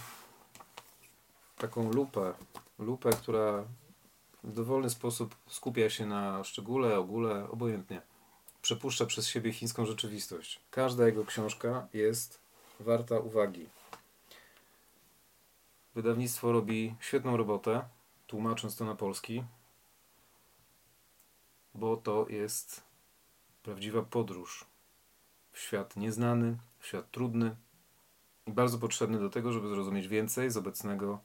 taką 1.59 1.93
lupę, 1.93 2.35
lupę, 2.79 3.11
która 3.11 3.65
w 4.45 4.53
dowolny 4.53 4.91
sposób 4.91 5.35
skupia 5.47 5.91
się 5.91 6.07
na 6.07 6.45
szczególe, 6.45 6.99
ogóle, 6.99 7.51
obojętnie. 7.51 8.03
Przepuszcza 8.63 9.07
przez 9.07 9.29
siebie 9.29 9.53
chińską 9.53 9.87
rzeczywistość. 9.87 10.61
Każda 10.71 11.07
jego 11.07 11.25
książka 11.25 11.87
jest 11.95 12.41
warta 12.81 13.19
uwagi. 13.19 13.69
Wydawnictwo 15.95 16.53
robi 16.53 16.95
świetną 17.01 17.37
robotę 17.37 17.85
tłumacząc 18.27 18.77
to 18.77 18.85
na 18.85 18.95
polski, 18.95 19.45
bo 21.75 21.97
to 21.97 22.27
jest 22.29 22.83
prawdziwa 23.63 24.03
podróż 24.03 24.74
w 25.55 25.59
świat 25.59 25.97
nieznany, 25.97 26.57
w 26.79 26.87
świat 26.87 27.11
trudny 27.11 27.57
i 28.47 28.53
bardzo 28.53 28.79
potrzebny 28.79 29.19
do 29.19 29.31
tego, 29.31 29.53
żeby 29.53 29.69
zrozumieć 29.69 30.09
więcej 30.09 30.51
z 30.51 30.57
obecnego 30.57 31.19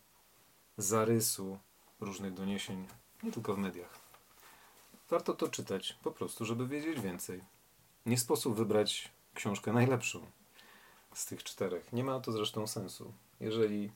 zarysu 0.78 1.60
różnych 2.00 2.34
doniesień, 2.34 2.88
nie 3.24 3.32
tylko 3.32 3.56
w 3.56 3.58
mediach. 3.58 4.00
Warto 5.10 5.34
to 5.34 5.48
czytać, 5.48 5.98
po 6.04 6.12
prostu, 6.12 6.46
żeby 6.46 6.68
wiedzieć 6.68 7.02
więcej. 7.02 7.42
Nie 8.06 8.18
sposób 8.18 8.56
wybrać 8.56 9.12
książkę 9.34 9.74
najlepszą 9.74 10.26
z 11.14 11.26
tych 11.26 11.44
czterech. 11.44 11.94
Nie 11.94 12.04
ma 12.04 12.20
to 12.20 12.32
zresztą 12.32 12.68
sensu. 12.68 13.14
Jeżeli 13.40 13.92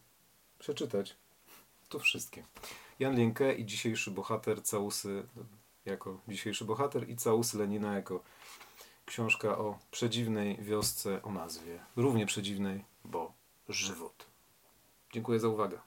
przeczytać, 0.59 1.15
to 1.89 1.99
wszystkie. 1.99 2.43
Jan 2.99 3.15
Linke 3.15 3.53
i 3.53 3.65
dzisiejszy 3.65 4.11
bohater 4.11 4.63
Całusy 4.63 5.27
jako 5.85 6.19
dzisiejszy 6.27 6.65
bohater 6.65 7.09
i 7.09 7.15
Całusy 7.15 7.57
Lenina 7.57 7.95
jako 7.95 8.23
książka 9.05 9.57
o 9.57 9.79
przedziwnej 9.91 10.57
wiosce 10.61 11.21
o 11.23 11.31
nazwie. 11.31 11.79
Równie 11.95 12.25
przedziwnej, 12.25 12.85
bo 13.05 13.33
żywot. 13.69 14.25
Dziękuję 15.13 15.39
za 15.39 15.47
uwagę. 15.47 15.79